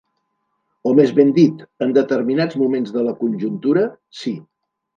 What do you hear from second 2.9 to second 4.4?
de la conjuntura, sí.